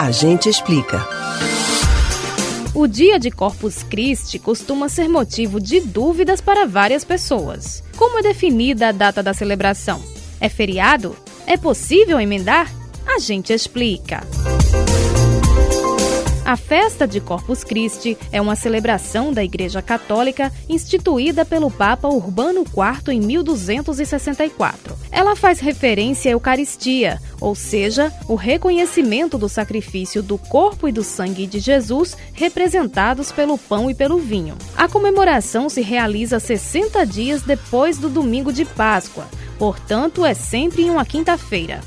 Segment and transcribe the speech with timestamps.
[0.00, 1.06] A gente explica.
[2.74, 7.84] O dia de Corpus Christi costuma ser motivo de dúvidas para várias pessoas.
[7.98, 10.02] Como é definida a data da celebração?
[10.40, 11.14] É feriado?
[11.46, 12.72] É possível emendar?
[13.06, 14.26] A gente explica.
[16.46, 22.62] A festa de Corpus Christi é uma celebração da Igreja Católica instituída pelo Papa Urbano
[22.62, 24.96] IV em 1264.
[25.12, 31.02] Ela faz referência à Eucaristia, ou seja, o reconhecimento do sacrifício do corpo e do
[31.02, 34.56] sangue de Jesus representados pelo pão e pelo vinho.
[34.76, 39.26] A comemoração se realiza 60 dias depois do domingo de Páscoa,
[39.58, 41.80] portanto, é sempre em uma quinta-feira.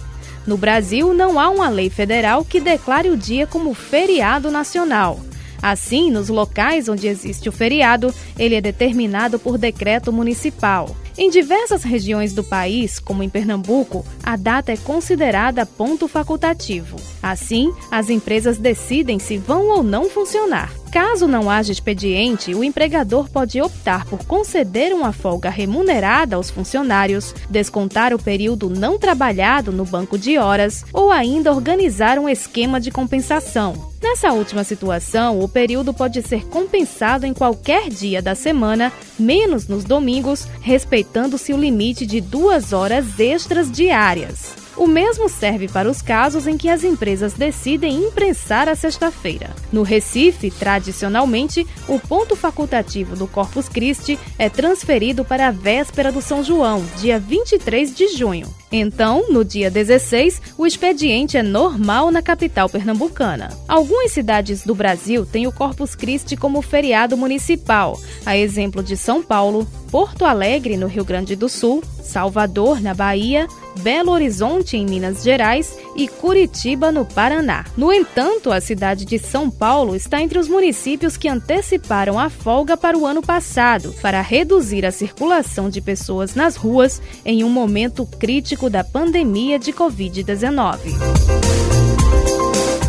[0.45, 5.19] No Brasil, não há uma lei federal que declare o dia como feriado nacional.
[5.61, 10.93] Assim, nos locais onde existe o feriado, ele é determinado por decreto municipal.
[11.15, 16.97] Em diversas regiões do país, como em Pernambuco, a data é considerada ponto facultativo.
[17.21, 20.82] Assim, as empresas decidem se vão ou não funcionar.
[20.93, 27.33] Caso não haja expediente, o empregador pode optar por conceder uma folga remunerada aos funcionários,
[27.49, 32.91] descontar o período não trabalhado no banco de horas ou ainda organizar um esquema de
[32.91, 33.91] compensação.
[34.03, 39.83] Nessa última situação, o período pode ser compensado em qualquer dia da semana, menos nos
[39.83, 44.62] domingos, respeitando-se o limite de duas horas extras diárias.
[44.75, 49.51] O mesmo serve para os casos em que as empresas decidem imprensar a sexta-feira.
[49.71, 56.21] No Recife, tradicionalmente, o ponto facultativo do Corpus Christi é transferido para a véspera do
[56.21, 58.53] São João, dia 23 de junho.
[58.71, 63.55] Então, no dia 16, o expediente é normal na capital pernambucana.
[63.67, 69.21] Algumas cidades do Brasil têm o Corpus Christi como feriado municipal, a exemplo de São
[69.21, 73.47] Paulo, Porto Alegre, no Rio Grande do Sul, Salvador, na Bahia,
[73.81, 77.65] Belo Horizonte, em Minas Gerais e Curitiba, no Paraná.
[77.75, 82.77] No entanto, a cidade de São Paulo está entre os municípios que anteciparam a folga
[82.77, 88.05] para o ano passado, para reduzir a circulação de pessoas nas ruas em um momento
[88.05, 90.79] crítico da pandemia de Covid-19.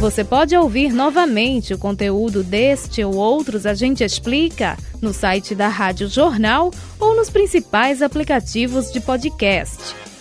[0.04, 5.68] Você pode ouvir novamente o conteúdo deste ou outros A Gente Explica no site da
[5.68, 6.70] Rádio Jornal
[7.00, 9.94] ou nos principais aplicativos de podcast: